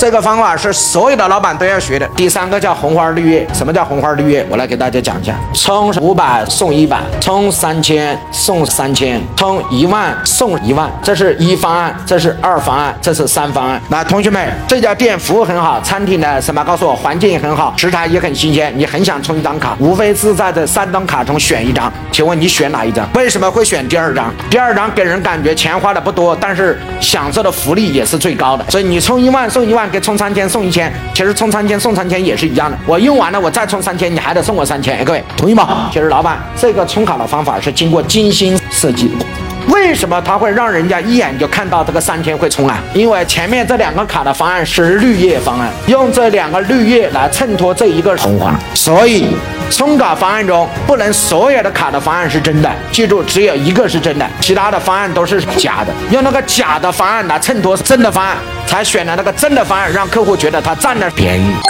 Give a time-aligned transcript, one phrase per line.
[0.00, 2.08] 这个方法是所有的老板都要学的。
[2.16, 4.46] 第三个叫红花绿叶，什么叫红花绿叶？
[4.48, 13.68] 我来给大家讲一下：充五百送一百，充三千送三千，充一万送一万，这是一方案，这是二方案，这是三方。
[13.68, 13.78] 案。
[13.90, 16.64] 那同学们，这家店服务很好，餐厅的什么？
[16.64, 21.92] 告诉我，环境也很好，食材也很新鲜，你很想充一张卡，无非是在这三张卡中选一张。
[22.10, 23.06] 请问你选哪一张？
[23.12, 24.32] 为什么会选第二张？
[24.48, 28.64] 第二张给人感觉钱花的不多，但是享受的福利也是最高的。
[28.70, 29.89] 所以你充一万送一万。
[29.90, 32.78] 给充三千送一千，其实充三千送三千也是一样的。
[32.86, 35.04] 我用完了，我再充三千，你还得送我三千。
[35.04, 35.90] 各位同意吗？
[35.92, 39.26] 其实老板，这个充卡的方法是经过精心设计的。
[39.68, 42.82] 为什么他会让人家一眼就看到这个三千会充啊？
[42.94, 49.36] 因为前面这两个卡的方案是绿叶方案，用这两个绿叶来衬托这一个红花，所以
[49.70, 55.92] 充卡方案中不能所有的卡的方案是真的，记住只有一个是真的，其他的方案都是假的。
[56.10, 61.69] 用那个假的方案来衬托真的方案，才选了那个真的方案，让客户觉得他占了便宜。